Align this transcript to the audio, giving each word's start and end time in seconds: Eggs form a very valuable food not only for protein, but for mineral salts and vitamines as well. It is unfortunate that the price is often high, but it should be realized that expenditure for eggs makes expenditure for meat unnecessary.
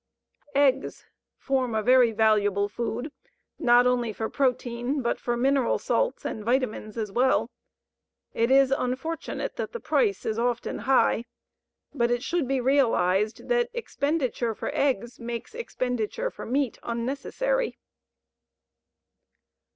Eggs 0.55 1.05
form 1.37 1.75
a 1.75 1.83
very 1.83 2.11
valuable 2.11 2.67
food 2.67 3.11
not 3.59 3.85
only 3.85 4.11
for 4.11 4.27
protein, 4.29 4.99
but 5.03 5.19
for 5.19 5.37
mineral 5.37 5.77
salts 5.77 6.25
and 6.25 6.43
vitamines 6.43 6.97
as 6.97 7.11
well. 7.11 7.51
It 8.33 8.49
is 8.49 8.73
unfortunate 8.75 9.57
that 9.57 9.73
the 9.73 9.79
price 9.79 10.25
is 10.25 10.39
often 10.39 10.79
high, 10.89 11.25
but 11.93 12.09
it 12.09 12.23
should 12.23 12.47
be 12.47 12.59
realized 12.59 13.47
that 13.49 13.69
expenditure 13.75 14.55
for 14.55 14.71
eggs 14.75 15.19
makes 15.19 15.53
expenditure 15.53 16.31
for 16.31 16.47
meat 16.47 16.79
unnecessary. 16.81 17.77